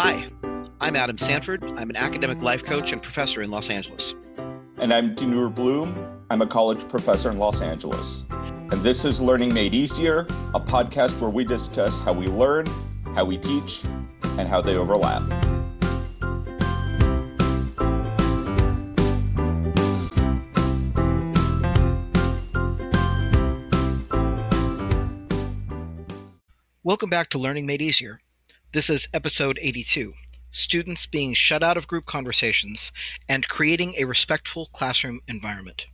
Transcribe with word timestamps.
Hi, 0.00 0.30
I'm 0.80 0.94
Adam 0.94 1.18
Sanford. 1.18 1.72
I'm 1.72 1.90
an 1.90 1.96
academic 1.96 2.40
life 2.40 2.62
coach 2.62 2.92
and 2.92 3.02
professor 3.02 3.42
in 3.42 3.50
Los 3.50 3.68
Angeles. 3.68 4.14
And 4.76 4.94
I'm 4.94 5.16
Dinur 5.16 5.52
Bloom. 5.52 5.92
I'm 6.30 6.40
a 6.40 6.46
college 6.46 6.88
professor 6.88 7.32
in 7.32 7.36
Los 7.36 7.60
Angeles. 7.60 8.22
And 8.30 8.74
this 8.74 9.04
is 9.04 9.20
Learning 9.20 9.52
Made 9.52 9.74
Easier, 9.74 10.20
a 10.54 10.60
podcast 10.60 11.20
where 11.20 11.30
we 11.30 11.44
discuss 11.44 11.92
how 12.02 12.12
we 12.12 12.26
learn, 12.28 12.64
how 13.16 13.24
we 13.24 13.38
teach, 13.38 13.80
and 14.38 14.46
how 14.46 14.60
they 14.60 14.76
overlap. 14.76 15.20
Welcome 26.84 27.10
back 27.10 27.30
to 27.30 27.38
Learning 27.38 27.66
Made 27.66 27.82
Easier. 27.82 28.20
This 28.72 28.90
is 28.90 29.08
episode 29.14 29.58
82 29.62 30.12
Students 30.50 31.06
Being 31.06 31.32
Shut 31.32 31.62
Out 31.62 31.78
of 31.78 31.88
Group 31.88 32.04
Conversations 32.04 32.92
and 33.26 33.48
Creating 33.48 33.94
a 33.96 34.04
Respectful 34.04 34.66
Classroom 34.74 35.20
Environment. 35.26 35.86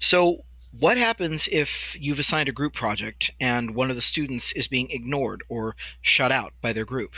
So, 0.00 0.46
what 0.72 0.96
happens 0.96 1.46
if 1.52 1.94
you've 2.00 2.18
assigned 2.18 2.48
a 2.48 2.52
group 2.52 2.72
project 2.72 3.32
and 3.38 3.74
one 3.74 3.90
of 3.90 3.96
the 3.96 4.02
students 4.02 4.50
is 4.52 4.66
being 4.66 4.90
ignored 4.90 5.44
or 5.50 5.76
shut 6.00 6.32
out 6.32 6.54
by 6.62 6.72
their 6.72 6.86
group? 6.86 7.16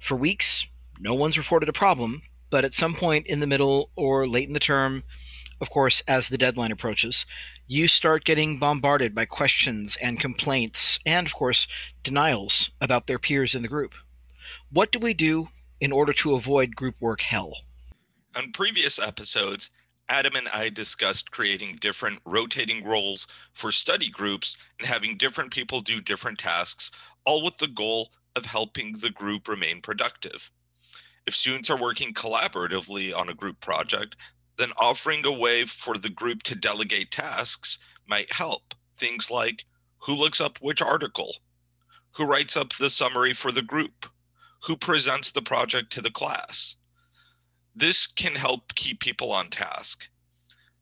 For 0.00 0.16
weeks, 0.16 0.66
no 0.98 1.14
one's 1.14 1.38
reported 1.38 1.68
a 1.68 1.72
problem, 1.72 2.22
but 2.50 2.64
at 2.64 2.74
some 2.74 2.94
point 2.94 3.28
in 3.28 3.38
the 3.38 3.46
middle 3.46 3.90
or 3.94 4.26
late 4.26 4.48
in 4.48 4.54
the 4.54 4.58
term, 4.58 5.04
of 5.60 5.70
course, 5.70 6.02
as 6.08 6.28
the 6.28 6.38
deadline 6.38 6.72
approaches, 6.72 7.24
you 7.70 7.86
start 7.86 8.24
getting 8.24 8.58
bombarded 8.58 9.14
by 9.14 9.26
questions 9.26 9.98
and 10.02 10.18
complaints, 10.18 10.98
and 11.04 11.26
of 11.26 11.34
course, 11.34 11.68
denials 12.02 12.70
about 12.80 13.06
their 13.06 13.18
peers 13.18 13.54
in 13.54 13.60
the 13.60 13.68
group. 13.68 13.94
What 14.72 14.90
do 14.90 14.98
we 14.98 15.12
do 15.12 15.48
in 15.78 15.92
order 15.92 16.14
to 16.14 16.34
avoid 16.34 16.74
group 16.74 16.94
work 16.98 17.20
hell? 17.20 17.52
On 18.34 18.52
previous 18.52 18.98
episodes, 18.98 19.68
Adam 20.08 20.34
and 20.34 20.48
I 20.48 20.70
discussed 20.70 21.30
creating 21.30 21.76
different 21.82 22.20
rotating 22.24 22.82
roles 22.84 23.26
for 23.52 23.70
study 23.70 24.08
groups 24.08 24.56
and 24.78 24.88
having 24.88 25.18
different 25.18 25.52
people 25.52 25.82
do 25.82 26.00
different 26.00 26.38
tasks, 26.38 26.90
all 27.26 27.44
with 27.44 27.58
the 27.58 27.68
goal 27.68 28.12
of 28.34 28.46
helping 28.46 28.94
the 28.94 29.10
group 29.10 29.46
remain 29.46 29.82
productive. 29.82 30.50
If 31.26 31.34
students 31.34 31.68
are 31.68 31.78
working 31.78 32.14
collaboratively 32.14 33.14
on 33.14 33.28
a 33.28 33.34
group 33.34 33.60
project, 33.60 34.16
then 34.58 34.72
offering 34.78 35.24
a 35.24 35.32
way 35.32 35.64
for 35.64 35.94
the 35.96 36.10
group 36.10 36.42
to 36.42 36.54
delegate 36.54 37.10
tasks 37.10 37.78
might 38.06 38.32
help. 38.32 38.74
Things 38.96 39.30
like 39.30 39.64
who 39.98 40.12
looks 40.12 40.40
up 40.40 40.58
which 40.60 40.82
article, 40.82 41.36
who 42.12 42.24
writes 42.24 42.56
up 42.56 42.74
the 42.74 42.90
summary 42.90 43.32
for 43.32 43.52
the 43.52 43.62
group, 43.62 44.06
who 44.64 44.76
presents 44.76 45.30
the 45.30 45.42
project 45.42 45.92
to 45.92 46.00
the 46.00 46.10
class. 46.10 46.76
This 47.74 48.06
can 48.06 48.34
help 48.34 48.74
keep 48.74 49.00
people 49.00 49.32
on 49.32 49.50
task. 49.50 50.08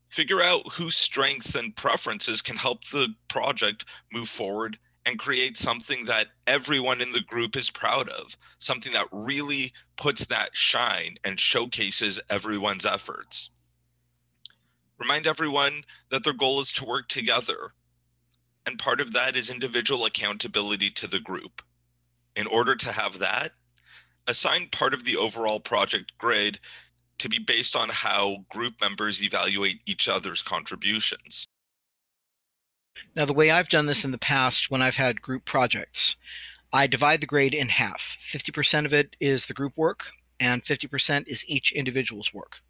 Figure 0.08 0.40
out 0.40 0.72
whose 0.72 0.96
strengths 0.96 1.54
and 1.54 1.76
preferences 1.76 2.40
can 2.40 2.56
help 2.56 2.84
the 2.86 3.08
project 3.28 3.84
move 4.12 4.28
forward 4.28 4.78
and 5.04 5.18
create 5.18 5.58
something 5.58 6.04
that 6.06 6.28
everyone 6.46 7.00
in 7.00 7.12
the 7.12 7.20
group 7.20 7.56
is 7.56 7.70
proud 7.70 8.08
of, 8.08 8.36
something 8.58 8.92
that 8.92 9.08
really 9.12 9.72
puts 9.96 10.26
that 10.26 10.50
shine 10.52 11.16
and 11.22 11.38
showcases 11.38 12.20
everyone's 12.30 12.86
efforts. 12.86 13.50
Remind 14.98 15.26
everyone 15.26 15.82
that 16.10 16.24
their 16.24 16.32
goal 16.32 16.60
is 16.60 16.72
to 16.72 16.84
work 16.84 17.08
together. 17.08 17.72
And 18.64 18.78
part 18.78 19.00
of 19.00 19.12
that 19.12 19.36
is 19.36 19.50
individual 19.50 20.04
accountability 20.04 20.90
to 20.90 21.06
the 21.06 21.20
group. 21.20 21.62
In 22.34 22.46
order 22.46 22.74
to 22.76 22.92
have 22.92 23.18
that, 23.18 23.52
assign 24.26 24.68
part 24.68 24.92
of 24.92 25.04
the 25.04 25.16
overall 25.16 25.60
project 25.60 26.12
grade 26.18 26.58
to 27.18 27.28
be 27.28 27.38
based 27.38 27.74
on 27.74 27.88
how 27.88 28.44
group 28.50 28.74
members 28.80 29.22
evaluate 29.22 29.80
each 29.86 30.08
other's 30.08 30.42
contributions. 30.42 31.46
Now, 33.14 33.24
the 33.24 33.34
way 33.34 33.50
I've 33.50 33.68
done 33.68 33.86
this 33.86 34.04
in 34.04 34.10
the 34.10 34.18
past 34.18 34.70
when 34.70 34.82
I've 34.82 34.96
had 34.96 35.22
group 35.22 35.44
projects, 35.44 36.16
I 36.72 36.86
divide 36.86 37.20
the 37.20 37.26
grade 37.26 37.54
in 37.54 37.68
half. 37.68 38.16
50% 38.20 38.84
of 38.84 38.92
it 38.92 39.16
is 39.20 39.46
the 39.46 39.54
group 39.54 39.76
work, 39.76 40.10
and 40.40 40.62
50% 40.62 41.28
is 41.28 41.44
each 41.46 41.72
individual's 41.72 42.34
work. 42.34 42.60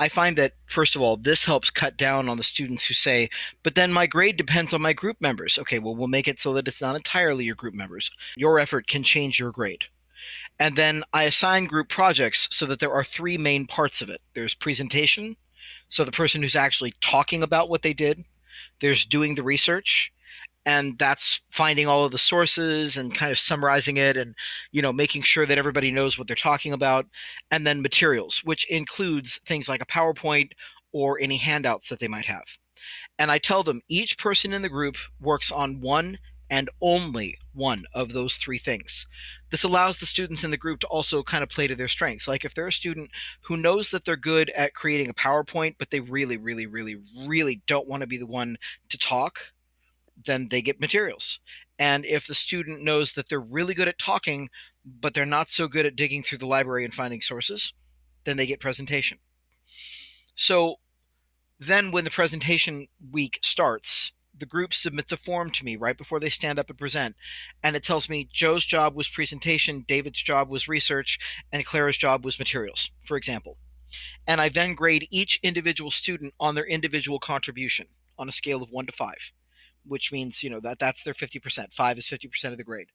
I 0.00 0.08
find 0.08 0.36
that, 0.36 0.52
first 0.66 0.94
of 0.94 1.02
all, 1.02 1.16
this 1.16 1.44
helps 1.44 1.70
cut 1.70 1.96
down 1.96 2.28
on 2.28 2.36
the 2.36 2.42
students 2.42 2.86
who 2.86 2.94
say, 2.94 3.30
but 3.62 3.74
then 3.74 3.92
my 3.92 4.06
grade 4.06 4.36
depends 4.36 4.72
on 4.72 4.82
my 4.82 4.92
group 4.92 5.16
members. 5.20 5.58
Okay, 5.58 5.78
well, 5.78 5.96
we'll 5.96 6.08
make 6.08 6.28
it 6.28 6.38
so 6.38 6.52
that 6.54 6.68
it's 6.68 6.80
not 6.80 6.96
entirely 6.96 7.44
your 7.44 7.54
group 7.54 7.74
members. 7.74 8.10
Your 8.36 8.58
effort 8.58 8.86
can 8.86 9.02
change 9.02 9.38
your 9.38 9.52
grade. 9.52 9.84
And 10.58 10.76
then 10.76 11.04
I 11.12 11.24
assign 11.24 11.66
group 11.66 11.88
projects 11.88 12.48
so 12.50 12.66
that 12.66 12.80
there 12.80 12.92
are 12.92 13.04
three 13.04 13.38
main 13.38 13.66
parts 13.66 14.00
of 14.02 14.08
it 14.08 14.20
there's 14.34 14.54
presentation, 14.54 15.36
so 15.88 16.04
the 16.04 16.12
person 16.12 16.42
who's 16.42 16.56
actually 16.56 16.94
talking 17.00 17.42
about 17.42 17.68
what 17.68 17.82
they 17.82 17.92
did, 17.92 18.24
there's 18.80 19.04
doing 19.04 19.34
the 19.34 19.42
research, 19.42 20.12
and 20.68 20.98
that's 20.98 21.40
finding 21.50 21.86
all 21.86 22.04
of 22.04 22.12
the 22.12 22.18
sources 22.18 22.98
and 22.98 23.14
kind 23.14 23.32
of 23.32 23.38
summarizing 23.38 23.96
it 23.96 24.18
and 24.18 24.34
you 24.70 24.82
know 24.82 24.92
making 24.92 25.22
sure 25.22 25.46
that 25.46 25.56
everybody 25.56 25.90
knows 25.90 26.18
what 26.18 26.26
they're 26.26 26.36
talking 26.36 26.74
about 26.74 27.06
and 27.50 27.66
then 27.66 27.80
materials 27.80 28.42
which 28.44 28.70
includes 28.70 29.40
things 29.46 29.66
like 29.68 29.80
a 29.80 29.86
powerpoint 29.86 30.52
or 30.92 31.18
any 31.20 31.38
handouts 31.38 31.88
that 31.88 31.98
they 32.00 32.08
might 32.08 32.26
have 32.26 32.58
and 33.18 33.30
i 33.30 33.38
tell 33.38 33.62
them 33.62 33.80
each 33.88 34.18
person 34.18 34.52
in 34.52 34.60
the 34.60 34.68
group 34.68 34.96
works 35.20 35.50
on 35.50 35.80
one 35.80 36.18
and 36.50 36.70
only 36.80 37.36
one 37.52 37.84
of 37.92 38.14
those 38.14 38.36
three 38.36 38.56
things. 38.56 39.06
This 39.50 39.64
allows 39.64 39.98
the 39.98 40.06
students 40.06 40.44
in 40.44 40.50
the 40.50 40.56
group 40.56 40.80
to 40.80 40.86
also 40.86 41.22
kind 41.22 41.42
of 41.42 41.50
play 41.50 41.66
to 41.66 41.74
their 41.74 41.88
strengths. 41.88 42.26
Like 42.26 42.42
if 42.42 42.54
they're 42.54 42.68
a 42.68 42.72
student 42.72 43.10
who 43.42 43.58
knows 43.58 43.90
that 43.90 44.06
they're 44.06 44.16
good 44.16 44.48
at 44.56 44.72
creating 44.72 45.10
a 45.10 45.14
PowerPoint, 45.14 45.74
but 45.76 45.90
they 45.90 46.00
really, 46.00 46.38
really, 46.38 46.64
really, 46.64 46.96
really 47.26 47.60
don't 47.66 47.86
want 47.86 48.00
to 48.00 48.06
be 48.06 48.16
the 48.16 48.24
one 48.24 48.56
to 48.88 48.96
talk, 48.96 49.52
then 50.26 50.48
they 50.48 50.62
get 50.62 50.80
materials. 50.80 51.40
And 51.78 52.04
if 52.04 52.26
the 52.26 52.34
student 52.34 52.82
knows 52.82 53.12
that 53.12 53.28
they're 53.28 53.40
really 53.40 53.74
good 53.74 53.88
at 53.88 53.98
talking, 53.98 54.50
but 54.84 55.14
they're 55.14 55.26
not 55.26 55.48
so 55.48 55.68
good 55.68 55.86
at 55.86 55.96
digging 55.96 56.22
through 56.22 56.38
the 56.38 56.46
library 56.46 56.84
and 56.84 56.94
finding 56.94 57.20
sources, 57.20 57.72
then 58.24 58.36
they 58.36 58.46
get 58.46 58.60
presentation. 58.60 59.18
So 60.34 60.76
then 61.58 61.90
when 61.90 62.04
the 62.04 62.10
presentation 62.10 62.86
week 63.10 63.38
starts, 63.42 64.12
the 64.36 64.46
group 64.46 64.72
submits 64.72 65.12
a 65.12 65.16
form 65.16 65.50
to 65.50 65.64
me 65.64 65.76
right 65.76 65.98
before 65.98 66.20
they 66.20 66.30
stand 66.30 66.58
up 66.58 66.70
and 66.70 66.78
present. 66.78 67.16
And 67.62 67.74
it 67.74 67.82
tells 67.82 68.08
me 68.08 68.28
Joe's 68.32 68.64
job 68.64 68.94
was 68.94 69.08
presentation, 69.08 69.84
David's 69.86 70.22
job 70.22 70.48
was 70.48 70.68
research, 70.68 71.18
and 71.52 71.66
Clara's 71.66 71.96
job 71.96 72.24
was 72.24 72.38
materials, 72.38 72.90
for 73.04 73.16
example. 73.16 73.58
And 74.26 74.40
I 74.40 74.48
then 74.48 74.74
grade 74.74 75.08
each 75.10 75.40
individual 75.42 75.90
student 75.90 76.34
on 76.38 76.54
their 76.54 76.66
individual 76.66 77.18
contribution 77.18 77.86
on 78.18 78.28
a 78.28 78.32
scale 78.32 78.62
of 78.62 78.70
one 78.70 78.86
to 78.86 78.92
five 78.92 79.32
which 79.88 80.12
means 80.12 80.42
you 80.42 80.50
know 80.50 80.60
that 80.60 80.78
that's 80.78 81.02
their 81.02 81.14
50% 81.14 81.72
5 81.72 81.98
is 81.98 82.06
50% 82.06 82.44
of 82.52 82.56
the 82.56 82.64
grade. 82.64 82.88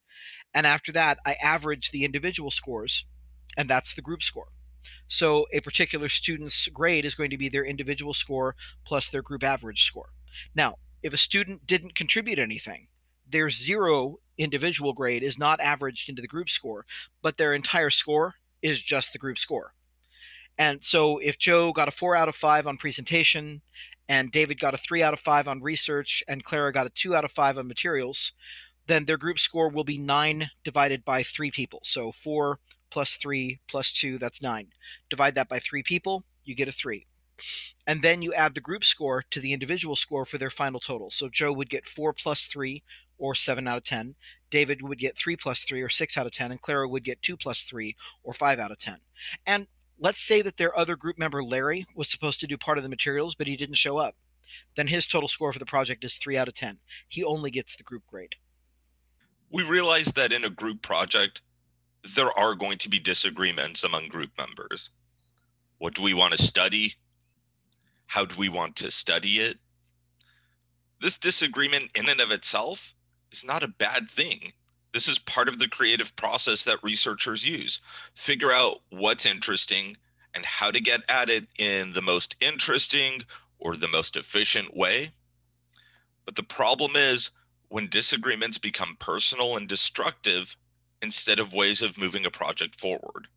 And 0.54 0.66
after 0.66 0.92
that 0.94 1.20
i 1.26 1.34
average 1.42 1.92
the 1.92 2.06
individual 2.06 2.52
scores 2.52 3.06
and 3.58 3.70
that's 3.70 3.94
the 3.94 4.02
group 4.02 4.24
score. 4.24 4.48
So 5.08 5.46
a 5.54 5.62
particular 5.62 6.09
student's 6.09 6.68
grade 6.68 7.06
is 7.06 7.16
going 7.16 7.30
to 7.30 7.38
be 7.38 7.50
their 7.50 7.66
individual 7.66 8.14
score 8.14 8.56
plus 8.86 9.09
their 9.09 9.22
group 9.22 9.44
average 9.44 9.84
score. 9.84 10.09
Now 10.56 10.78
if 11.02 11.14
a 11.14 11.18
student 11.18 11.68
didn't 11.68 11.96
contribute 11.96 12.40
anything 12.40 12.88
their 13.28 13.50
zero 13.50 14.20
individual 14.38 14.94
grade 14.94 15.24
is 15.24 15.38
not 15.40 15.60
averaged 15.62 16.10
into 16.10 16.22
the 16.22 16.28
group 16.28 16.50
score 16.50 16.86
but 17.22 17.38
their 17.38 17.54
entire 17.54 17.90
score 17.90 18.36
is 18.62 18.81
just 18.81 19.14
the 19.14 19.20
group 19.20 19.38
score. 19.38 19.74
And 20.58 20.84
so 20.84 21.18
if 21.18 21.38
Joe 21.38 21.74
got 21.74 21.88
a 21.88 21.92
four 21.92 22.16
out 22.16 22.30
of 22.30 22.36
five 22.36 22.68
on 22.68 22.78
presentation 22.78 23.62
and 24.08 24.31
David 24.31 24.59
got 24.59 24.74
a 24.74 24.78
three 24.78 25.03
out 25.03 25.14
of 25.14 25.19
five 25.19 25.47
on 25.47 25.62
research, 25.62 26.24
and 26.28 26.44
Clara 26.44 26.72
got 26.72 26.88
a 26.88 26.91
two 26.91 27.16
out 27.16 27.25
of 27.25 27.31
five 27.31 27.58
on 27.58 27.68
materials, 27.68 28.31
then 28.88 29.06
their 29.06 29.18
group 29.18 29.39
score 29.39 29.69
will 29.69 29.83
be 29.83 29.98
nine 29.98 30.50
divided 30.63 31.06
by 31.06 31.24
three 31.24 31.51
people. 31.51 31.80
So 31.83 32.12
four 32.12 32.60
plus 32.89 33.16
three 33.16 33.60
plus 33.69 33.92
two, 33.92 34.18
that's 34.18 34.42
nine. 34.42 34.68
Divide 35.10 35.36
that 35.36 35.50
by 35.50 35.60
three 35.60 35.83
people, 35.83 36.25
you 36.44 36.56
get 36.56 36.68
a 36.68 36.72
three. 36.72 37.07
And 37.88 38.01
then 38.01 38.22
you 38.22 38.33
add 38.33 38.54
the 38.54 38.62
group 38.62 38.86
score 38.86 39.24
to 39.31 39.39
the 39.39 39.54
individual 39.54 39.95
score 39.95 40.25
for 40.25 40.38
their 40.38 40.50
final 40.50 40.80
total. 40.80 41.10
So 41.10 41.30
Joe 41.30 41.51
would 41.51 41.69
get 41.69 41.88
four 41.88 42.13
plus 42.13 42.45
three, 42.45 42.83
or 43.18 43.36
7 43.36 43.68
out 43.68 43.78
of 43.78 43.83
10. 43.83 44.16
David 44.50 44.81
would 44.81 45.00
get 45.00 45.18
3 45.18 45.36
plus 45.36 45.63
3 45.63 45.81
or 45.81 45.89
6 45.89 46.18
out 46.18 46.25
of 46.25 46.31
10 46.31 46.51
and 46.51 46.62
Clara 46.62 46.88
would 46.88 47.04
get 47.04 47.22
2 47.22 47.38
plus 47.38 47.63
3 47.63 47.95
or 48.24 48.33
5 48.33 48.60
out 48.60 48.72
of 48.72 48.78
10. 48.78 48.98
And 49.45 49.68
Let's 50.04 50.22
say 50.22 50.42
that 50.42 50.58
their 50.58 50.78
other 50.78 50.98
group 50.98 51.18
member, 51.18 51.42
Larry, 51.42 51.86
was 51.96 52.12
supposed 52.12 52.42
to 52.42 52.48
do 52.48 52.58
part 52.58 52.78
of 52.78 52.84
the 52.84 52.90
materials, 52.90 53.36
but 53.36 53.48
he 53.48 53.56
didn't 53.56 53.76
show 53.76 53.98
up. 53.98 54.16
Then 54.76 54.88
his 54.88 55.08
total 55.08 55.30
score 55.30 55.54
for 55.54 55.60
the 55.60 55.66
project 55.66 56.04
is 56.04 56.18
3 56.18 56.36
out 56.36 56.50
of 56.50 56.56
10. 56.56 56.80
He 57.08 57.24
only 57.24 57.50
gets 57.50 57.78
the 57.78 57.84
group 57.84 58.06
grade. 58.06 58.36
We 59.50 59.64
realize 59.64 60.08
that 60.08 60.34
in 60.34 60.44
a 60.44 60.50
group 60.50 60.82
project, 60.82 61.42
there 62.16 62.38
are 62.38 62.54
going 62.54 62.80
to 62.80 62.90
be 62.90 63.00
disagreements 63.00 63.82
among 63.82 64.10
group 64.10 64.32
members. 64.38 64.90
What 65.78 65.96
do 65.96 66.02
we 66.02 66.14
want 66.14 66.34
to 66.34 66.44
study? 66.44 66.96
How 68.08 68.26
do 68.26 68.36
we 68.36 68.50
want 68.50 68.76
to 68.78 68.92
study 68.92 69.36
it? 69.36 69.58
This 71.00 71.18
disagreement, 71.18 71.92
in 71.96 72.10
and 72.10 72.20
of 72.20 72.30
itself, 72.30 72.94
is 73.32 73.46
not 73.46 73.64
a 73.64 73.70
bad 73.70 74.12
thing. 74.12 74.52
This 74.94 75.07
is 75.07 75.18
part 75.18 75.48
of 75.48 75.57
the 75.57 75.68
creative 75.68 76.16
process 76.16 76.63
that 76.63 76.84
researchers 76.84 77.44
use. 77.44 77.81
Figure 78.13 78.51
out 78.51 78.81
what's 78.90 79.25
interesting 79.25 79.98
and 80.36 80.45
how 80.45 80.69
to 80.69 80.80
get 80.80 81.01
at 81.10 81.30
it 81.30 81.48
in 81.57 81.94
the 81.94 82.01
most 82.01 82.36
interesting 82.40 83.24
or 83.57 83.75
the 83.75 83.88
most 83.88 84.16
efficient 84.16 84.75
way. 84.75 85.12
But 86.25 86.36
the 86.36 86.44
problem 86.44 86.95
is 86.95 87.31
when 87.69 87.90
disagreements 87.90 88.60
become 88.60 88.95
personal 89.00 89.57
and 89.57 89.68
destructive 89.68 90.56
instead 91.01 91.40
of 91.40 91.54
ways 91.54 91.81
of 91.81 91.98
moving 91.98 92.25
a 92.25 92.31
project 92.31 92.80
forward. 92.80 93.28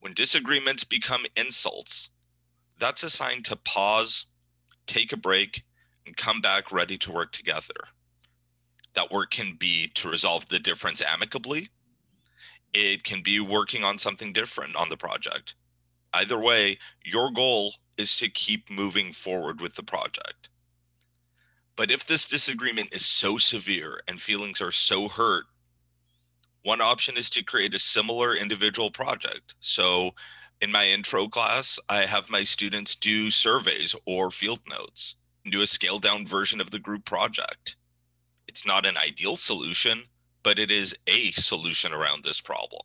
When 0.00 0.14
disagreements 0.14 0.84
become 0.84 1.26
insults, 1.36 2.10
that's 2.78 3.02
a 3.02 3.10
sign 3.10 3.42
to 3.44 3.56
pause, 3.56 4.26
take 4.86 5.12
a 5.12 5.16
break, 5.16 5.64
and 6.06 6.16
come 6.16 6.40
back 6.40 6.70
ready 6.70 6.96
to 6.98 7.10
work 7.10 7.32
together. 7.32 7.74
That 8.96 9.12
work 9.12 9.30
can 9.30 9.56
be 9.56 9.88
to 9.94 10.08
resolve 10.08 10.48
the 10.48 10.58
difference 10.58 11.02
amicably. 11.02 11.68
It 12.72 13.04
can 13.04 13.22
be 13.22 13.38
working 13.38 13.84
on 13.84 13.98
something 13.98 14.32
different 14.32 14.74
on 14.74 14.88
the 14.88 14.96
project. 14.96 15.54
Either 16.12 16.40
way, 16.40 16.78
your 17.04 17.30
goal 17.30 17.74
is 17.98 18.16
to 18.16 18.28
keep 18.28 18.70
moving 18.70 19.12
forward 19.12 19.60
with 19.60 19.74
the 19.74 19.82
project. 19.82 20.48
But 21.76 21.90
if 21.90 22.06
this 22.06 22.26
disagreement 22.26 22.94
is 22.94 23.04
so 23.04 23.36
severe 23.36 24.02
and 24.08 24.20
feelings 24.20 24.62
are 24.62 24.72
so 24.72 25.08
hurt, 25.08 25.44
one 26.62 26.80
option 26.80 27.18
is 27.18 27.28
to 27.30 27.44
create 27.44 27.74
a 27.74 27.78
similar 27.78 28.34
individual 28.34 28.90
project. 28.90 29.54
So 29.60 30.12
in 30.62 30.72
my 30.72 30.86
intro 30.86 31.28
class, 31.28 31.78
I 31.88 32.06
have 32.06 32.30
my 32.30 32.44
students 32.44 32.94
do 32.94 33.30
surveys 33.30 33.94
or 34.06 34.30
field 34.30 34.60
notes 34.66 35.16
and 35.44 35.52
do 35.52 35.60
a 35.60 35.66
scaled 35.66 36.02
down 36.02 36.26
version 36.26 36.62
of 36.62 36.70
the 36.70 36.78
group 36.78 37.04
project. 37.04 37.76
It's 38.48 38.66
not 38.66 38.86
an 38.86 38.96
ideal 38.96 39.36
solution, 39.36 40.04
but 40.42 40.58
it 40.58 40.70
is 40.70 40.94
a 41.06 41.32
solution 41.32 41.92
around 41.92 42.24
this 42.24 42.40
problem. 42.40 42.82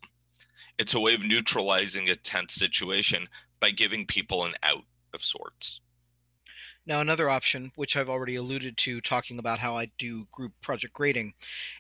It's 0.78 0.94
a 0.94 1.00
way 1.00 1.14
of 1.14 1.24
neutralizing 1.24 2.10
a 2.10 2.16
tense 2.16 2.54
situation 2.54 3.28
by 3.60 3.72
giving 3.72 4.06
people 4.06 4.46
an 4.46 4.54
out 4.64 4.86
of 5.14 5.24
sorts. 5.24 5.82
Now, 6.84 7.00
another 7.00 7.30
option, 7.30 7.72
which 7.76 7.96
I've 7.96 8.10
already 8.10 8.36
alluded 8.36 8.76
to 8.78 9.02
talking 9.02 9.38
about 9.38 9.60
how 9.60 9.78
I 9.78 9.92
do 10.00 10.26
group 10.32 10.54
project 10.62 10.96
grading, 10.96 11.36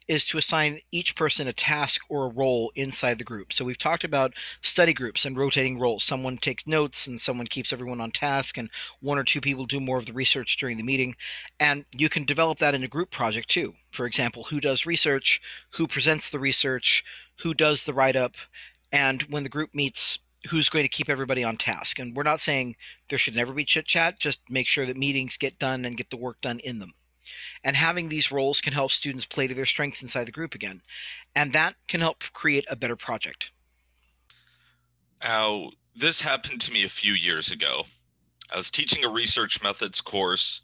is 0.08 0.24
to 0.26 0.38
assign 0.38 0.82
each 0.92 1.16
person 1.16 1.48
a 1.48 1.54
task 1.54 2.02
or 2.08 2.26
a 2.26 2.32
role 2.32 2.72
inside 2.76 3.18
the 3.18 3.24
group. 3.24 3.52
So 3.52 3.66
we've 3.66 3.80
talked 3.80 4.04
about 4.04 4.36
study 4.62 4.94
groups 4.94 5.26
and 5.26 5.36
rotating 5.36 5.80
roles. 5.80 6.04
Someone 6.04 6.38
takes 6.38 6.68
notes 6.68 7.08
and 7.08 7.20
someone 7.20 7.48
keeps 7.48 7.74
everyone 7.74 8.00
on 8.00 8.12
task, 8.12 8.60
and 8.60 8.70
one 9.00 9.18
or 9.18 9.24
two 9.24 9.42
people 9.42 9.66
do 9.66 9.80
more 9.80 9.98
of 9.98 10.06
the 10.06 10.14
research 10.14 10.56
during 10.58 10.78
the 10.78 10.84
meeting. 10.84 11.16
And 11.60 11.86
you 11.98 12.08
can 12.08 12.24
develop 12.24 12.60
that 12.60 12.76
in 12.76 12.84
a 12.84 12.88
group 12.88 13.10
project 13.10 13.50
too. 13.50 13.74
For 13.92 14.06
example, 14.06 14.44
who 14.44 14.62
does 14.62 14.86
research, 14.86 15.42
who 15.72 15.88
presents 15.88 16.30
the 16.30 16.40
research, 16.40 17.04
who 17.40 17.56
does 17.56 17.86
the 17.86 17.94
write 17.94 18.16
up, 18.16 18.36
and 18.92 19.24
when 19.24 19.42
the 19.42 19.50
group 19.50 19.74
meets 19.74 20.20
who's 20.50 20.70
going 20.70 20.84
to 20.84 20.90
keep 20.90 21.10
everybody 21.10 21.44
on 21.44 21.58
task. 21.58 22.00
And 22.00 22.16
we're 22.16 22.24
not 22.24 22.42
saying 22.42 22.76
there 23.10 23.20
should 23.20 23.36
never 23.36 23.54
be 23.54 23.66
chit 23.66 23.86
chat, 23.86 24.20
just 24.20 24.40
make 24.50 24.68
sure 24.68 24.86
that 24.86 24.98
meetings 24.98 25.38
get 25.38 25.60
done 25.60 25.86
and 25.86 25.98
get 25.98 26.10
the 26.10 26.18
work 26.18 26.42
done 26.42 26.60
in 26.60 26.80
them. 26.80 26.94
And 27.64 27.76
having 27.76 28.10
these 28.10 28.32
roles 28.32 28.62
can 28.62 28.74
help 28.74 28.92
students 28.92 29.26
play 29.26 29.48
to 29.48 29.54
their 29.54 29.66
strengths 29.66 30.02
inside 30.02 30.26
the 30.26 30.32
group 30.32 30.56
again. 30.56 30.82
And 31.36 31.54
that 31.54 31.76
can 31.88 32.00
help 32.00 32.24
create 32.34 32.66
a 32.70 32.76
better 32.76 32.96
project. 32.96 33.52
Now, 35.24 35.70
this 35.96 36.22
happened 36.22 36.62
to 36.62 36.72
me 36.72 36.84
a 36.84 36.90
few 36.90 37.14
years 37.14 37.52
ago. 37.52 37.84
I 38.52 38.58
was 38.58 38.72
teaching 38.72 39.06
a 39.06 39.10
research 39.10 39.62
methods 39.62 40.02
course 40.02 40.62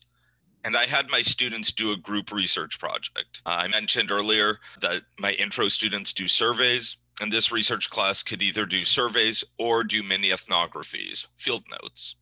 and 0.63 0.75
I 0.75 0.85
had 0.85 1.09
my 1.09 1.21
students 1.21 1.71
do 1.71 1.91
a 1.91 1.97
group 1.97 2.31
research 2.31 2.79
project. 2.79 3.41
I 3.45 3.67
mentioned 3.67 4.11
earlier 4.11 4.59
that 4.81 5.03
my 5.19 5.31
intro 5.33 5.69
students 5.69 6.11
do 6.11 6.27
surveys 6.27 6.97
and 7.19 7.31
this 7.31 7.51
research 7.51 7.89
class 7.89 8.21
could 8.21 8.43
either 8.43 8.65
do 8.65 8.85
surveys 8.85 9.43
or 9.57 9.83
do 9.83 10.03
mini 10.03 10.29
ethnographies, 10.29 11.25
field 11.37 11.63
notes, 11.69 12.15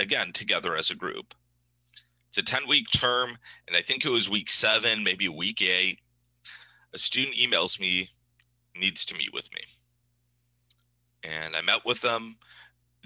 again, 0.00 0.32
together 0.32 0.76
as 0.76 0.90
a 0.90 0.96
group. 0.96 1.34
It's 2.28 2.38
a 2.38 2.42
10 2.42 2.68
week 2.68 2.86
term, 2.94 3.38
and 3.66 3.76
I 3.76 3.80
think 3.80 4.04
it 4.04 4.10
was 4.10 4.28
week 4.28 4.50
seven, 4.50 5.04
maybe 5.04 5.28
week 5.28 5.62
eight. 5.62 5.98
A 6.92 6.98
student 6.98 7.36
emails 7.36 7.78
me, 7.78 8.10
needs 8.76 9.04
to 9.06 9.14
meet 9.14 9.32
with 9.32 9.48
me. 9.52 9.62
And 11.22 11.54
I 11.54 11.60
met 11.60 11.84
with 11.84 12.00
them. 12.00 12.36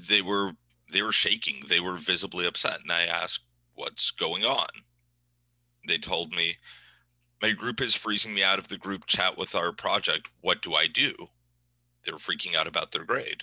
They 0.08 0.22
were 0.22 0.52
they 0.92 1.02
were 1.02 1.12
shaking. 1.12 1.62
They 1.68 1.80
were 1.80 1.96
visibly 1.96 2.46
upset. 2.46 2.80
And 2.82 2.92
I 2.92 3.04
asked, 3.04 3.40
what's 3.74 4.10
going 4.10 4.44
on? 4.44 4.68
They 5.88 5.98
told 5.98 6.34
me, 6.34 6.56
my 7.42 7.50
group 7.50 7.80
is 7.80 7.94
freezing 7.94 8.32
me 8.34 8.42
out 8.44 8.58
of 8.58 8.68
the 8.68 8.78
group 8.78 9.06
chat 9.06 9.36
with 9.36 9.54
our 9.54 9.72
project. 9.72 10.28
What 10.40 10.62
do 10.62 10.74
I 10.74 10.86
do? 10.86 11.14
They 12.04 12.12
were 12.12 12.18
freaking 12.18 12.54
out 12.54 12.66
about 12.66 12.92
their 12.92 13.04
grade. 13.04 13.42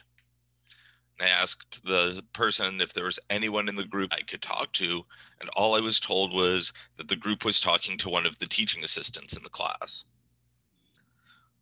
And 1.20 1.28
I 1.28 1.32
asked 1.32 1.84
the 1.84 2.24
person 2.34 2.82
if 2.82 2.94
there 2.94 3.06
was 3.06 3.20
anyone 3.30 3.70
in 3.70 3.76
the 3.76 3.84
group 3.84 4.12
I 4.14 4.22
could 4.22 4.42
talk 4.42 4.72
to, 4.74 5.06
and 5.40 5.50
all 5.56 5.76
I 5.76 5.80
was 5.80 6.00
told 6.00 6.34
was 6.34 6.74
that 6.98 7.08
the 7.08 7.16
group 7.16 7.46
was 7.46 7.60
talking 7.60 7.98
to 8.00 8.10
one 8.10 8.26
of 8.26 8.40
the 8.40 8.48
teaching 8.48 8.84
assistants 8.84 9.36
in 9.36 9.44
the 9.44 9.50
class. 9.50 10.04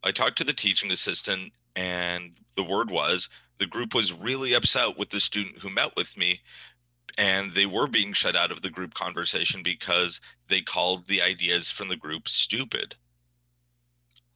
I 0.04 0.12
talked 0.12 0.38
to 0.38 0.46
the 0.46 0.54
teaching 0.54 0.92
assistant, 0.92 1.51
and 1.75 2.38
the 2.56 2.63
word 2.63 2.90
was 2.90 3.28
the 3.57 3.68
group 3.68 3.94
was 3.94 4.13
really 4.13 4.54
upset 4.54 4.98
with 4.98 5.10
the 5.10 5.19
student 5.19 5.60
who 5.60 5.69
met 5.69 5.96
with 5.98 6.18
me 6.18 6.40
and 7.19 7.54
they 7.54 7.66
were 7.66 7.88
being 7.88 8.13
shut 8.13 8.36
out 8.36 8.51
of 8.51 8.62
the 8.62 8.69
group 8.69 8.94
conversation 8.94 9.62
because 9.62 10.22
they 10.48 10.62
called 10.62 11.06
the 11.07 11.22
ideas 11.22 11.69
from 11.69 11.90
the 11.90 11.98
group 11.98 12.30
stupid. 12.30 12.96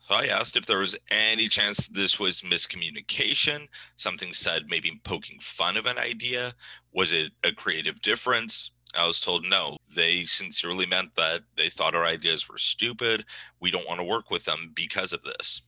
So 0.08 0.16
I 0.16 0.26
asked 0.26 0.58
if 0.58 0.66
there 0.66 0.80
was 0.80 0.98
any 1.10 1.48
chance 1.48 1.88
this 1.88 2.20
was 2.20 2.42
miscommunication, 2.42 3.70
something 3.96 4.34
said 4.34 4.64
maybe 4.68 5.00
poking 5.06 5.40
fun 5.40 5.78
of 5.78 5.86
an 5.86 5.98
idea. 5.98 6.54
Was 6.92 7.14
it 7.14 7.32
a 7.44 7.54
creative 7.54 8.02
difference? 8.02 8.72
I 8.96 9.08
was 9.08 9.22
told 9.22 9.46
no. 9.48 9.78
They 9.96 10.26
sincerely 10.26 10.86
meant 10.86 11.16
that 11.16 11.44
they 11.58 11.70
thought 11.70 11.96
our 11.96 12.06
ideas 12.06 12.50
were 12.50 12.58
stupid. 12.58 13.24
We 13.62 13.72
don't 13.72 13.88
want 13.88 14.02
to 14.02 14.06
work 14.06 14.30
with 14.30 14.44
them 14.44 14.74
because 14.76 15.14
of 15.14 15.24
this. 15.24 15.62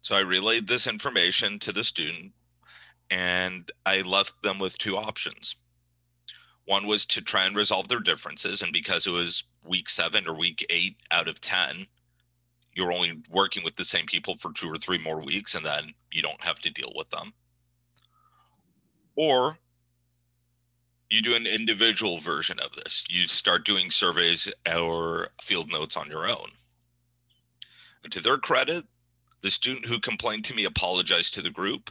So 0.00 0.14
I 0.14 0.20
relayed 0.20 0.68
this 0.68 0.86
information 0.86 1.58
to 1.58 1.72
the 1.72 1.82
student 1.82 2.32
and 3.10 3.70
I 3.84 4.02
left 4.02 4.42
them 4.42 4.60
with 4.60 4.78
two 4.78 4.96
options. 4.96 5.56
One 6.66 6.86
was 6.86 7.04
to 7.06 7.20
try 7.20 7.46
and 7.46 7.56
resolve 7.56 7.86
their 7.86 8.00
differences, 8.00 8.60
and 8.60 8.72
because 8.72 9.06
it 9.06 9.10
was 9.10 9.44
week 9.64 9.88
seven 9.88 10.26
or 10.26 10.34
week 10.34 10.66
eight 10.68 10.96
out 11.12 11.28
of 11.28 11.40
10, 11.40 11.86
you're 12.76 12.92
only 12.92 13.22
working 13.30 13.64
with 13.64 13.76
the 13.76 13.84
same 13.84 14.04
people 14.04 14.36
for 14.36 14.52
two 14.52 14.70
or 14.70 14.76
three 14.76 14.98
more 14.98 15.24
weeks, 15.24 15.54
and 15.54 15.64
then 15.64 15.94
you 16.12 16.20
don't 16.20 16.44
have 16.44 16.58
to 16.60 16.70
deal 16.70 16.92
with 16.94 17.08
them. 17.08 17.32
Or 19.16 19.58
you 21.08 21.22
do 21.22 21.34
an 21.34 21.46
individual 21.46 22.18
version 22.18 22.58
of 22.60 22.72
this. 22.76 23.02
You 23.08 23.28
start 23.28 23.64
doing 23.64 23.90
surveys 23.90 24.52
or 24.70 25.30
field 25.40 25.72
notes 25.72 25.96
on 25.96 26.10
your 26.10 26.28
own. 26.28 26.48
And 28.04 28.12
to 28.12 28.20
their 28.20 28.36
credit, 28.36 28.84
the 29.40 29.50
student 29.50 29.86
who 29.86 29.98
complained 29.98 30.44
to 30.46 30.54
me 30.54 30.64
apologized 30.64 31.32
to 31.34 31.42
the 31.42 31.50
group 31.50 31.90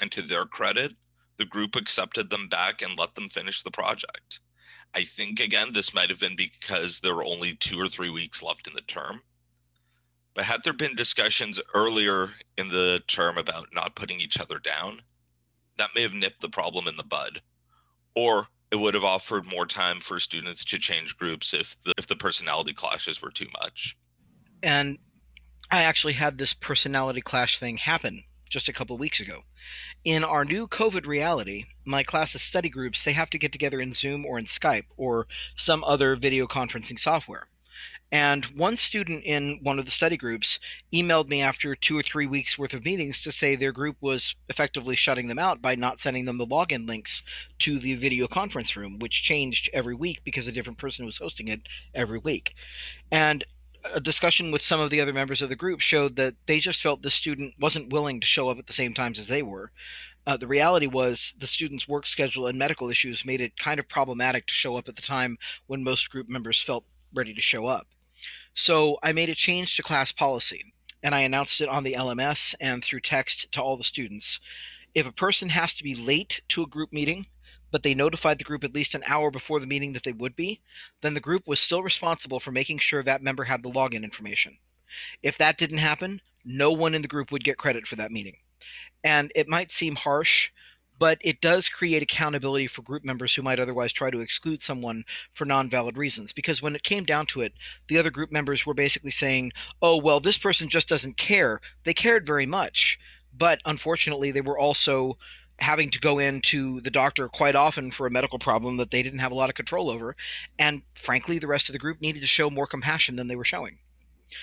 and 0.00 0.12
to 0.12 0.20
their 0.20 0.44
credit, 0.44 0.92
the 1.38 1.46
group 1.46 1.76
accepted 1.76 2.28
them 2.28 2.48
back 2.48 2.82
and 2.82 2.98
let 2.98 3.14
them 3.14 3.30
finish 3.30 3.62
the 3.62 3.70
project. 3.70 4.40
I 4.94 5.04
think, 5.04 5.40
again, 5.40 5.72
this 5.72 5.94
might 5.94 6.10
have 6.10 6.20
been 6.20 6.36
because 6.36 7.00
there 7.00 7.14
were 7.14 7.24
only 7.24 7.54
two 7.54 7.80
or 7.80 7.88
three 7.88 8.10
weeks 8.10 8.42
left 8.42 8.66
in 8.66 8.74
the 8.74 8.82
term. 8.82 9.22
But 10.36 10.44
had 10.44 10.64
there 10.64 10.74
been 10.74 10.94
discussions 10.94 11.62
earlier 11.72 12.32
in 12.58 12.68
the 12.68 13.02
term 13.08 13.38
about 13.38 13.68
not 13.72 13.96
putting 13.96 14.20
each 14.20 14.38
other 14.38 14.58
down, 14.58 15.00
that 15.78 15.94
may 15.94 16.02
have 16.02 16.12
nipped 16.12 16.42
the 16.42 16.50
problem 16.50 16.86
in 16.86 16.98
the 16.98 17.02
bud. 17.02 17.40
Or 18.14 18.48
it 18.70 18.76
would 18.76 18.92
have 18.92 19.04
offered 19.04 19.46
more 19.46 19.64
time 19.64 19.98
for 19.98 20.20
students 20.20 20.62
to 20.66 20.78
change 20.78 21.16
groups 21.16 21.54
if 21.54 21.74
the, 21.84 21.94
if 21.96 22.06
the 22.06 22.16
personality 22.16 22.74
clashes 22.74 23.22
were 23.22 23.30
too 23.30 23.46
much. 23.62 23.96
And 24.62 24.98
I 25.70 25.82
actually 25.82 26.12
had 26.12 26.36
this 26.36 26.52
personality 26.52 27.22
clash 27.22 27.58
thing 27.58 27.78
happen 27.78 28.22
just 28.50 28.68
a 28.68 28.74
couple 28.74 28.98
weeks 28.98 29.20
ago. 29.20 29.40
In 30.04 30.22
our 30.22 30.44
new 30.44 30.68
COVID 30.68 31.06
reality, 31.06 31.64
my 31.86 32.02
class's 32.02 32.42
study 32.42 32.68
groups, 32.68 33.04
they 33.04 33.12
have 33.12 33.30
to 33.30 33.38
get 33.38 33.52
together 33.52 33.80
in 33.80 33.94
Zoom 33.94 34.26
or 34.26 34.38
in 34.38 34.44
Skype 34.44 34.84
or 34.98 35.26
some 35.56 35.82
other 35.84 36.14
video 36.14 36.46
conferencing 36.46 36.98
software. 36.98 37.48
And 38.12 38.44
one 38.46 38.76
student 38.76 39.24
in 39.24 39.58
one 39.62 39.80
of 39.80 39.84
the 39.84 39.90
study 39.90 40.16
groups 40.16 40.60
emailed 40.92 41.28
me 41.28 41.42
after 41.42 41.74
two 41.74 41.98
or 41.98 42.02
three 42.02 42.26
weeks 42.26 42.56
worth 42.56 42.72
of 42.72 42.84
meetings 42.84 43.20
to 43.22 43.32
say 43.32 43.56
their 43.56 43.72
group 43.72 43.96
was 44.00 44.36
effectively 44.48 44.94
shutting 44.94 45.26
them 45.26 45.40
out 45.40 45.60
by 45.60 45.74
not 45.74 45.98
sending 45.98 46.24
them 46.24 46.38
the 46.38 46.46
login 46.46 46.86
links 46.86 47.24
to 47.58 47.80
the 47.80 47.94
video 47.94 48.28
conference 48.28 48.76
room, 48.76 49.00
which 49.00 49.24
changed 49.24 49.68
every 49.72 49.94
week 49.94 50.20
because 50.24 50.46
a 50.46 50.52
different 50.52 50.78
person 50.78 51.04
was 51.04 51.18
hosting 51.18 51.48
it 51.48 51.62
every 51.94 52.18
week. 52.18 52.54
And 53.10 53.44
a 53.92 54.00
discussion 54.00 54.52
with 54.52 54.62
some 54.62 54.80
of 54.80 54.90
the 54.90 55.00
other 55.00 55.12
members 55.12 55.42
of 55.42 55.48
the 55.48 55.56
group 55.56 55.80
showed 55.80 56.16
that 56.16 56.34
they 56.46 56.60
just 56.60 56.82
felt 56.82 57.02
the 57.02 57.10
student 57.10 57.54
wasn't 57.58 57.92
willing 57.92 58.20
to 58.20 58.26
show 58.26 58.48
up 58.48 58.58
at 58.58 58.68
the 58.68 58.72
same 58.72 58.94
times 58.94 59.18
as 59.18 59.28
they 59.28 59.42
were. 59.42 59.72
Uh, 60.26 60.36
the 60.36 60.46
reality 60.46 60.86
was 60.86 61.34
the 61.38 61.46
student's 61.46 61.88
work 61.88 62.06
schedule 62.06 62.46
and 62.46 62.58
medical 62.58 62.88
issues 62.88 63.24
made 63.24 63.40
it 63.40 63.58
kind 63.58 63.78
of 63.78 63.88
problematic 63.88 64.46
to 64.46 64.54
show 64.54 64.76
up 64.76 64.88
at 64.88 64.96
the 64.96 65.02
time 65.02 65.36
when 65.66 65.84
most 65.84 66.10
group 66.10 66.28
members 66.28 66.62
felt 66.62 66.84
ready 67.12 67.34
to 67.34 67.40
show 67.40 67.66
up. 67.66 67.86
So 68.54 68.98
I 69.02 69.12
made 69.12 69.28
a 69.28 69.34
change 69.34 69.76
to 69.76 69.82
class 69.82 70.12
policy 70.12 70.72
and 71.02 71.14
I 71.14 71.20
announced 71.20 71.60
it 71.60 71.68
on 71.68 71.84
the 71.84 71.92
LMS 71.92 72.54
and 72.60 72.82
through 72.82 73.00
text 73.00 73.50
to 73.52 73.62
all 73.62 73.76
the 73.76 73.84
students. 73.84 74.40
If 74.94 75.06
a 75.06 75.12
person 75.12 75.50
has 75.50 75.74
to 75.74 75.84
be 75.84 75.94
late 75.94 76.40
to 76.48 76.62
a 76.62 76.66
group 76.66 76.92
meeting, 76.92 77.26
but 77.70 77.82
they 77.82 77.94
notified 77.94 78.38
the 78.38 78.44
group 78.44 78.64
at 78.64 78.74
least 78.74 78.94
an 78.94 79.02
hour 79.06 79.30
before 79.30 79.60
the 79.60 79.66
meeting 79.66 79.92
that 79.92 80.04
they 80.04 80.12
would 80.12 80.34
be, 80.34 80.60
then 81.02 81.14
the 81.14 81.20
group 81.20 81.46
was 81.46 81.60
still 81.60 81.82
responsible 81.82 82.40
for 82.40 82.50
making 82.50 82.78
sure 82.78 83.02
that 83.02 83.22
member 83.22 83.44
had 83.44 83.62
the 83.62 83.70
login 83.70 84.02
information. 84.02 84.56
If 85.22 85.36
that 85.38 85.58
didn't 85.58 85.78
happen, 85.78 86.20
no 86.44 86.72
one 86.72 86.94
in 86.94 87.02
the 87.02 87.08
group 87.08 87.30
would 87.32 87.44
get 87.44 87.58
credit 87.58 87.86
for 87.86 87.96
that 87.96 88.12
meeting. 88.12 88.36
And 89.04 89.30
it 89.34 89.48
might 89.48 89.70
seem 89.70 89.96
harsh, 89.96 90.50
but 90.98 91.18
it 91.20 91.40
does 91.40 91.68
create 91.68 92.02
accountability 92.02 92.66
for 92.66 92.82
group 92.82 93.04
members 93.04 93.34
who 93.34 93.42
might 93.42 93.60
otherwise 93.60 93.92
try 93.92 94.10
to 94.10 94.20
exclude 94.20 94.62
someone 94.62 95.04
for 95.32 95.44
non 95.44 95.68
valid 95.68 95.96
reasons. 95.96 96.32
Because 96.32 96.62
when 96.62 96.74
it 96.74 96.82
came 96.82 97.04
down 97.04 97.26
to 97.26 97.40
it, 97.40 97.52
the 97.88 97.98
other 97.98 98.10
group 98.10 98.32
members 98.32 98.64
were 98.64 98.74
basically 98.74 99.10
saying, 99.10 99.52
oh, 99.82 99.96
well, 99.96 100.20
this 100.20 100.38
person 100.38 100.68
just 100.68 100.88
doesn't 100.88 101.16
care. 101.16 101.60
They 101.84 101.94
cared 101.94 102.26
very 102.26 102.46
much. 102.46 102.98
But 103.36 103.60
unfortunately, 103.64 104.30
they 104.30 104.40
were 104.40 104.58
also 104.58 105.18
having 105.58 105.90
to 105.90 106.00
go 106.00 106.18
into 106.18 106.80
the 106.82 106.90
doctor 106.90 107.28
quite 107.28 107.54
often 107.54 107.90
for 107.90 108.06
a 108.06 108.10
medical 108.10 108.38
problem 108.38 108.76
that 108.76 108.90
they 108.90 109.02
didn't 109.02 109.20
have 109.20 109.32
a 109.32 109.34
lot 109.34 109.48
of 109.48 109.54
control 109.54 109.90
over. 109.90 110.16
And 110.58 110.82
frankly, 110.94 111.38
the 111.38 111.46
rest 111.46 111.68
of 111.68 111.72
the 111.72 111.78
group 111.78 112.00
needed 112.00 112.20
to 112.20 112.26
show 112.26 112.50
more 112.50 112.66
compassion 112.66 113.16
than 113.16 113.28
they 113.28 113.36
were 113.36 113.44
showing. 113.44 113.78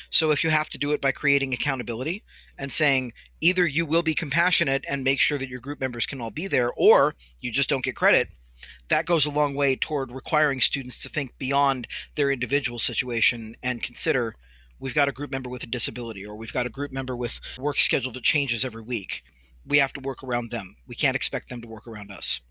So 0.10 0.32
if 0.32 0.44
you 0.44 0.50
have 0.50 0.70
to 0.70 0.78
do 0.78 0.92
it 0.92 1.02
by 1.02 1.12
creating 1.12 1.54
accountability 1.54 2.24
and 2.58 2.72
saying 2.72 3.13
either 3.42 3.66
you 3.68 3.86
will 3.86 4.04
be 4.04 4.16
compassionate 4.16 4.86
and 4.88 5.04
make 5.04 5.20
sure 5.20 5.38
that 5.38 5.50
your 5.50 5.60
group 5.60 5.80
members 5.80 6.06
can 6.06 6.22
all 6.22 6.32
be 6.32 6.48
there, 6.48 6.72
or 6.74 7.16
you 7.40 7.52
just 7.52 7.70
don't 7.70 7.84
get 7.84 7.96
credit, 7.96 8.30
that 8.88 9.06
goes 9.06 9.25
a 9.25 9.32
long 9.32 9.56
way 9.56 9.75
toward 9.75 10.12
requiring 10.12 10.62
students 10.62 10.98
to 11.00 11.10
think 11.10 11.38
beyond 11.38 11.88
their 12.16 12.32
individual 12.32 12.80
situation 12.80 13.56
and 13.62 13.84
consider 13.84 14.36
we've 14.80 14.94
got 14.94 15.10
a 15.10 15.13
group 15.13 15.32
member 15.32 15.50
with 15.50 15.63
a 15.63 15.68
disability 15.68 16.25
or 16.25 16.36
we've 16.36 16.54
got 16.54 16.66
a 16.66 16.70
group 16.70 16.92
member 16.92 17.16
with 17.16 17.40
work 17.58 17.78
schedule 17.78 18.12
that 18.12 18.24
changes 18.24 18.63
every 18.63 18.82
week. 18.82 19.24
We 19.66 19.78
have 19.78 19.94
to 19.94 20.02
work 20.02 20.24
around 20.24 20.52
them. 20.52 20.75
We 20.88 20.96
can't 20.96 21.16
expect 21.16 21.50
them 21.50 21.62
to 21.62 21.68
work 21.68 21.88
around 21.88 22.12
us. 22.12 22.42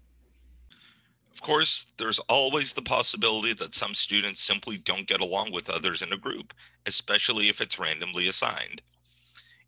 Of 1.42 1.46
course, 1.46 1.86
there's 1.98 2.20
always 2.28 2.72
the 2.72 2.82
possibility 2.82 3.52
that 3.54 3.74
some 3.74 3.94
students 3.94 4.40
simply 4.40 4.78
don't 4.78 5.08
get 5.08 5.20
along 5.20 5.50
with 5.50 5.68
others 5.68 6.00
in 6.00 6.12
a 6.12 6.16
group, 6.16 6.54
especially 6.86 7.48
if 7.48 7.60
it's 7.60 7.80
randomly 7.80 8.28
assigned. 8.28 8.80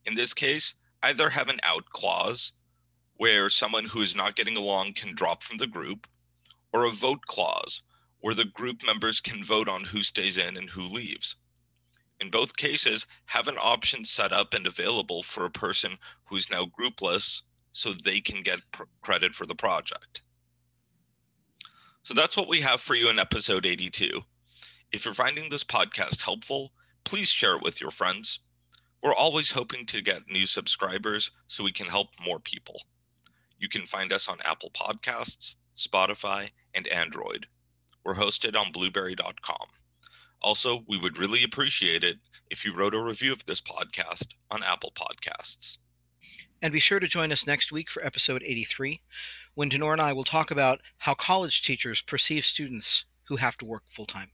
In 0.04 0.14
this 0.14 0.33
case, 0.33 0.76
either 1.02 1.31
have 1.31 1.49
an 1.49 1.59
out 1.64 1.87
clause 1.90 2.52
where 3.16 3.50
someone 3.50 3.87
who 3.87 4.02
is 4.02 4.14
not 4.14 4.37
getting 4.37 4.57
along 4.57 4.93
can 4.93 5.16
drop 5.16 5.43
from 5.43 5.57
the 5.57 5.66
group, 5.66 6.07
or 6.73 6.85
a 6.85 6.93
vote 6.93 7.26
clause 7.26 7.83
where 8.21 8.37
the 8.37 8.45
group 8.45 8.87
members 8.87 9.21
can 9.21 9.43
vote 9.43 9.69
on 9.69 9.83
who 9.83 10.04
stays 10.04 10.38
in 10.38 10.57
and 10.57 10.71
who 10.71 10.83
leaves. 10.83 11.35
In 12.21 12.31
both 12.31 12.57
cases, 12.57 13.04
have 13.26 13.49
an 13.49 13.59
option 13.61 14.04
set 14.04 14.33
up 14.33 14.54
and 14.54 14.69
available 14.69 15.25
for 15.25 15.45
a 15.45 15.50
person 15.50 15.99
who's 16.26 16.49
now 16.49 16.66
groupless 16.66 17.43
so 17.73 17.93
they 17.93 18.21
can 18.21 18.45
get 18.45 18.61
credit 19.02 19.35
for 19.35 19.45
the 19.45 19.57
project. 19.57 20.23
So 22.04 22.12
that's 22.12 22.37
what 22.37 22.49
we 22.49 22.61
have 22.61 22.82
for 22.82 22.94
you 22.94 23.08
in 23.08 23.18
episode 23.18 23.64
82. 23.64 24.20
If 24.92 25.06
you're 25.06 25.14
finding 25.14 25.49
this 25.49 25.64
podcast 25.64 26.20
helpful, 26.20 26.73
please 27.02 27.30
share 27.30 27.56
it 27.56 27.62
with 27.62 27.80
your 27.80 27.90
friends. 27.90 28.40
We're 29.02 29.14
always 29.14 29.52
hoping 29.52 29.87
to 29.87 30.02
get 30.02 30.28
new 30.30 30.44
subscribers 30.44 31.30
so 31.49 31.64
we 31.64 31.73
can 31.73 31.87
help 31.87 32.08
more 32.23 32.38
people. 32.38 32.82
You 33.58 33.70
can 33.70 33.87
find 33.87 34.12
us 34.12 34.28
on 34.28 34.37
Apple 34.44 34.70
Podcasts, 34.70 35.56
Spotify, 35.78 36.50
and 36.75 36.87
Android. 36.88 37.46
We're 38.04 38.16
hosted 38.16 38.54
on 38.54 38.70
blubrry.com. 38.70 39.68
Also, 40.42 40.84
we 40.87 40.99
would 40.99 41.16
really 41.16 41.42
appreciate 41.42 42.04
it 42.04 42.18
if 42.50 42.66
you 42.66 42.75
wrote 42.75 42.94
a 42.94 43.02
review 43.02 43.32
of 43.32 43.46
this 43.46 43.62
podcast 43.62 44.34
on 44.50 44.62
Apple 44.62 44.92
Podcasts. 44.94 45.78
And 46.61 46.70
be 46.70 46.80
sure 46.80 47.00
to 47.00 47.08
join 47.08 47.32
us 47.32 47.46
next 47.46 47.73
week 47.73 47.90
for 47.90 48.04
episode 48.04 48.42
83, 48.42 49.00
when 49.54 49.70
Dinur 49.70 49.92
and 49.92 50.00
I 50.00 50.12
will 50.12 50.25
talk 50.25 50.50
about 50.50 50.80
how 50.99 51.14
college 51.14 51.62
teachers 51.62 52.02
perceive 52.02 52.44
students 52.44 53.04
who 53.28 53.37
have 53.37 53.56
to 53.58 53.64
work 53.64 53.84
full 53.88 54.06
time. 54.06 54.32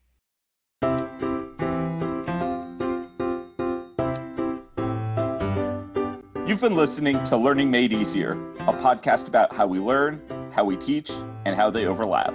You've 6.47 6.61
been 6.61 6.75
listening 6.75 7.23
to 7.27 7.37
Learning 7.37 7.71
Made 7.71 7.93
Easier, 7.93 8.33
a 8.61 8.73
podcast 8.73 9.29
about 9.29 9.55
how 9.55 9.67
we 9.69 9.79
learn, 9.79 10.21
how 10.53 10.65
we 10.65 10.77
teach, 10.77 11.11
and 11.45 11.55
how 11.55 11.71
they 11.71 11.87
overlap. 11.87 12.35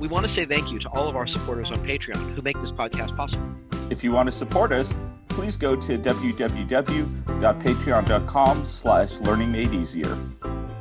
We 0.00 0.08
want 0.08 0.26
to 0.26 0.32
say 0.32 0.44
thank 0.44 0.72
you 0.72 0.80
to 0.80 0.88
all 0.88 1.08
of 1.08 1.14
our 1.14 1.28
supporters 1.28 1.70
on 1.70 1.76
Patreon 1.86 2.34
who 2.34 2.42
make 2.42 2.60
this 2.60 2.72
podcast 2.72 3.16
possible. 3.16 3.48
If 3.90 4.02
you 4.02 4.10
want 4.10 4.26
to 4.26 4.32
support 4.32 4.72
us, 4.72 4.92
please 5.28 5.56
go 5.56 5.76
to 5.76 5.96
www.patreon.com 5.96 8.66
slash 8.66 9.10
learningmadeeasier. 9.10 10.51